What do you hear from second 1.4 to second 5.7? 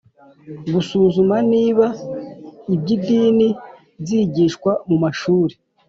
niba iby’idini byigishwa mu mashuri